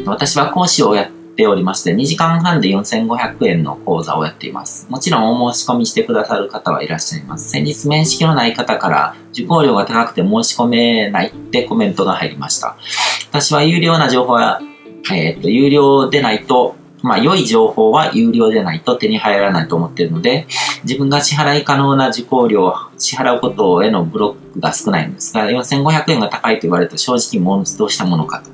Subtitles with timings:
[0.00, 4.86] ー、と、私は講師をやっておりまして、2時間半で4500円の講座をやっています。
[4.90, 7.50] もちろんお申し込みしてくださる方はいらっしゃいます。
[7.50, 12.76] 先日面識のない方から受講料が高くて申し込めないってコメントが入りました。
[13.30, 14.60] 私は有料な情報は、
[15.12, 20.46] えっ、と、有料でないとまあ、良い情報は有料でないと手に入らないと思っているので、
[20.84, 28.50] 自分が支払い可能な受講料を支払うことへのブロックが少ないんですが、4500円が高いと言われると正直もうどうしたものかと。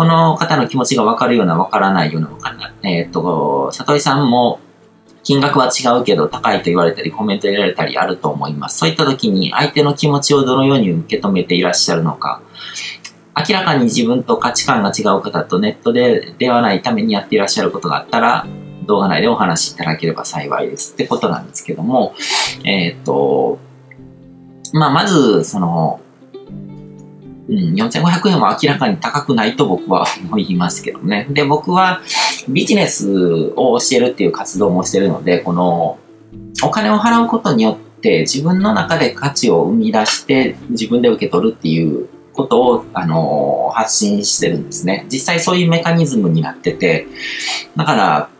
[0.00, 3.00] この方の気持ちがわかるような、わからないような、わからない。
[3.00, 4.58] えー、っと、里井さんも
[5.22, 8.78] 金額は違うけど高いと言われたりコメント入れられたりあると思います。
[8.78, 12.40] そういった時に相手の気持ちをどのように受け止めていらっしゃるのか、
[13.46, 18.46] 明らかに自分と価値観が違う方とネットで出会わないためにやっていらっしゃることがあったら、
[18.86, 22.14] 動画内でお話しいただければ幸いですってことなんですけども、
[22.64, 23.58] えっ、と、
[24.72, 26.00] まあ、まず、その、
[27.50, 31.26] うん、4500円は明らかに高くないと僕は思いますけどね。
[31.30, 32.00] で、僕は
[32.48, 35.98] ビジネスを教えるっていう活動もしてるので、この、
[36.62, 45.06] お金を払うことによって自分の中で価値を生み出して自分で受け取るっていうことを、あの発信してるんですね。
[45.10, 47.08] 実際そういうメカニズムになってて、
[47.76, 48.30] だから、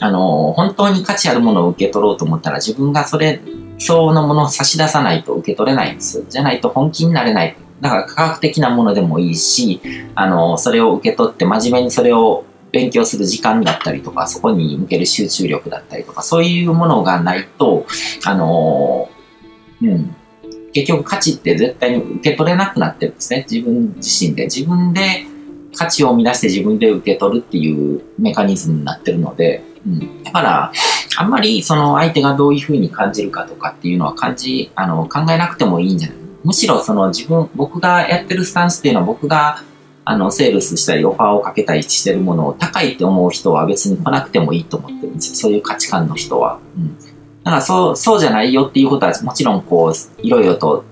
[0.00, 3.40] あの本当に価値あるものを受け取ろうと思ったら自分がそれ
[3.80, 6.24] 相応のものを差し出さないと受け取れないんです。
[6.28, 7.56] じゃないと本気になれない。
[7.80, 9.80] だから科学的なものでもいいし、
[10.14, 17.86] あのそれを受け取って真面目にそれを勉強する時間だったりとか、そこに向ける集中力だったりとか、そういうものがないと、
[18.26, 19.08] あの
[19.80, 20.14] うん、
[20.72, 23.46] 結局価値って絶対に受け取れなくなってるんですね。
[23.48, 24.44] 自分自身で。
[24.44, 25.24] 自分で
[25.76, 30.22] 価値を生み出して自分で受け取るっていうメカニズムになってるので、うん。
[30.24, 30.72] だから、
[31.16, 36.18] あんまりその相手がどういうふうに感じるかとかっていうのは感じ、あの、考えなくてもいいんじゃない？
[36.44, 39.62] むしろその自分、僕がやってるスタンスっていうのは僕が
[40.10, 45.34] あの、セールスしたりオファーをかけたりしてるものを高いって思う人は別に来なくてもいいと思ってるんですよ。
[45.34, 46.60] そういう価値観の人は。
[46.78, 46.96] うん。
[47.44, 50.82] だからそう、そうじゃないよっていうことはもちろんこう、いろいろと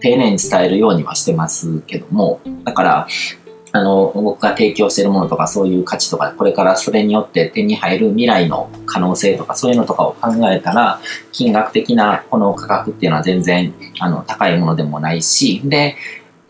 [0.00, 3.06] 丁寧に伝えるようにはしてますけども、だから、
[3.72, 11.00] あの、僕が提供してるものとかそういう価値とか、これからそれによって手に入る未来の可能性とかそういうのとかを考えたら、
[11.32, 15.96] 金額的なこの価格っていうのは全然、あの、高いものでもないし、で、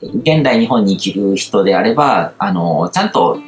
[0.03, 3.39] 現代日本に生きる人であれば、あの、ちゃんと、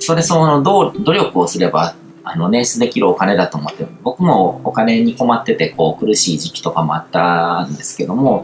[0.00, 1.94] それそのどう努力をすれば
[2.32, 3.86] あの、捻出できるお金だと思って。
[4.02, 8.42] 僕もお金に困ってて、こう、苦しい時期とかもあったんですけども、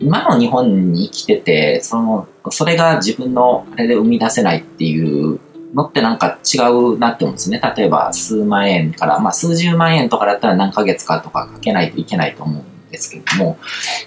[0.00, 5.38] 今の日本に生きてて、その、それが自分のあれで生み出せないっていう
[5.74, 7.60] のってなんか違うなって思うんですね。
[7.76, 13.58] 例えば数万円から、まあ数十万円とかだったら何ヶ月かとかかけないといけないと思うんですけども、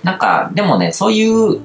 [0.04, 1.62] なんか、でもね、そういう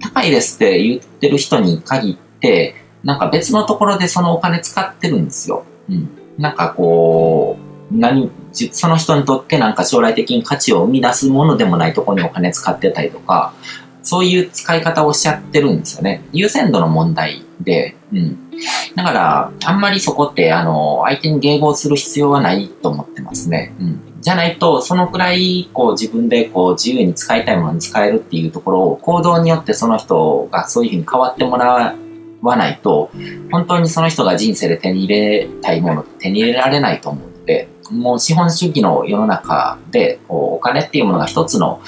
[0.00, 5.64] 高いですって言ってる人に限って、なんか別のところでそのお金使ってるんですよ。
[5.88, 6.08] うん。
[6.38, 7.61] なんかこう、
[7.92, 13.54] 何、その人にとってなんか将来的に価値を生み出すものでもないところにお金使ってたりとか、
[14.02, 16.24] そういう使い方をおっしゃってるんですよね。
[16.32, 18.50] 優先度の問題で、うん。
[18.96, 23.74] だから、あんまりそこって、あの、相手に迎合する必要はないと思ってますね。
[23.80, 24.00] うん。
[24.20, 31.94] じゃないと、そのくらい、こう、自分で、こう、自由に使いたいものに使えるっていうところを、行動によってその人がそういうふうに変わってもら
[32.42, 33.10] わないと、
[33.50, 41.80] 本当にその人が人生で手に入れたいもの手に入れられないと思うので、もう資本主義の世の中で、こうお金っていうものが一つの、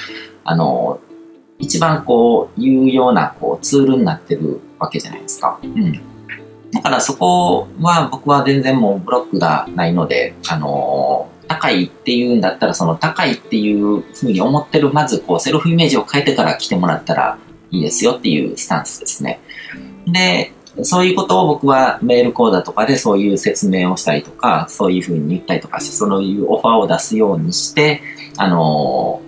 [0.44, 1.00] あの、
[1.59, 5.59] 一番こう、有用なこうツールになってるわけじゃないですか。
[5.62, 5.93] うん。
[6.72, 17.38] だからそこは僕は全然もうブロックがないので、あの高いっていうんだったら、その高いっていうふうに思ってる、まずこう、セルフイメージを変えてから来てもらったら
[17.70, 19.41] いいですよっていうスタンスですね。
[20.06, 28.02] で、そういうことを僕はメール講座とかでそういう説明をしたりとか、そういうふうに言ったりとかして、そういうオファーを出すようにして、
[28.36, 29.22] あの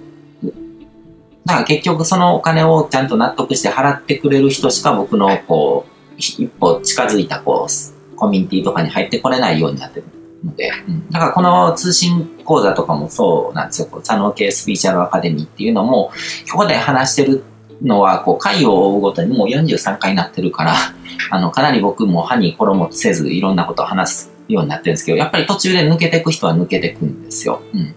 [1.44, 10.06] だから結局そのお金をちゃんと納得して払ってくれる人しか僕のこう、一歩近づいたこう、コミュニティとかに入ってこれないようになってる
[10.42, 13.88] ので、うん、だからこの通信講座とかもそうなんですよ。
[13.92, 16.10] 佐野系スピーチャルアカデミーっていうのも、
[16.50, 17.44] ここで話してる
[17.82, 20.74] のは、こう、回を追うごとにもう43回になってるから、
[21.30, 27.60] あの、かなり僕も歯に衣をせずいろんなことを話すようになってるんですけど、やっぱり途中で抜けていく人は抜けていくんですよ。
[27.74, 27.86] うん。
[27.88, 27.92] だ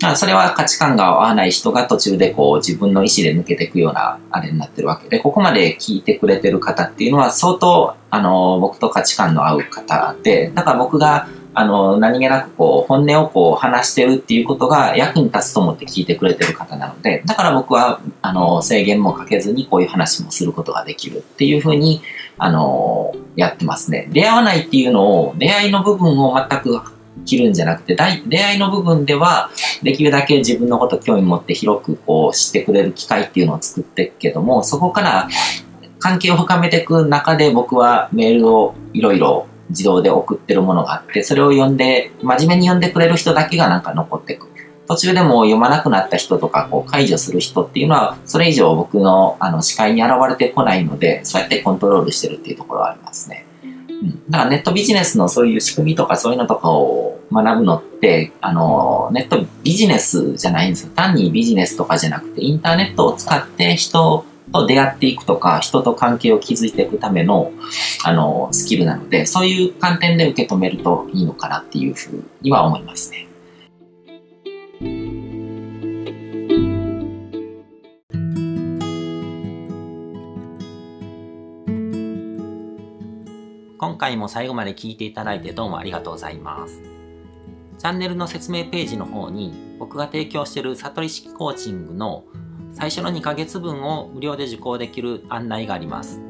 [0.00, 11.28] からそれは価値観が合わない人が途中でこう自分の意思で抜けていくようなあれになってるわけで、ここまで聞いてくれてる方っていうのは相当、あの、僕と価値観の合う方で、だから僕が
[11.58, 22.02] あの、何気なくこう、本音をこう、話してるっていうことが役に立つと思って聞いてくれてる方なので、だから僕は、あの、制限もかけずにこういう話もすることができるっていうふうに、
[22.36, 24.10] あのやってますね。
[24.12, 26.78] 出会わないっていうのを、出会いの部分を全く
[27.24, 29.48] 切るんじゃなくて、出会いの部分では、
[29.82, 35.28] できるだけ自分のこと興味持って広くこう知ってくれる機会っていうのを作っていくけども、そこから
[35.98, 44.48] 関係を深めていく中で僕はメールをいろいろ自動で送ってるものがあって、それを読んで、真面目に読んでくれる人だけがなんか残っていく。
[44.88, 53.46] 途中でも読まなくなった人とか、こう解除する人っていうのは、それ以上僕のあの視界に現れてこないので、そうやってコントロールしてるっていうところはありますね。
[53.62, 60.92] うん、だからネットビジネスのそういう仕組みとかそういうのとかを学ぶのって、あの、ネットビジネスじゃないんですよ。
[60.94, 64.24] 単にビジネスとかじゃなくて、インターネットを使って人
[64.60, 67.52] と出会っていくとか、人と関係を築いていくための、
[68.04, 73.26] あの、スキルなので、そういう観点で受け止めるといいのかなっていうふうには思いますね。
[83.78, 86.80] 今回も最後まで聞いていただいてどうもありがとうございます。
[87.78, 92.24] チャンネルの説明ページの方に僕が提供している悟り式コーチングの
[92.78, 96.20] 最初の2ヶ月分を無料で受講できる案内があります。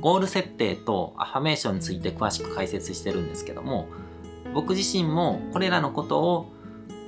[0.00, 3.86] ゴール設定とアファメーションについて詳しく解説してるんですけども、
[4.52, 6.52] 僕自身もこれらのことを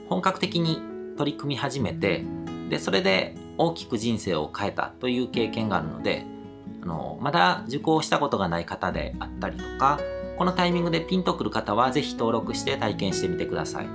[0.08, 0.80] 本格的に
[1.16, 2.24] 取り組み始めて、
[2.70, 6.24] で、それで大きく人生を変えたという経験があるので、
[6.80, 9.98] あの、まだ受講したことがない方であったりとか、
[10.36, 13.88] このタイミングでピンとくる方はぜひ登録して体験してみてください。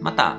[0.00, 0.38] また、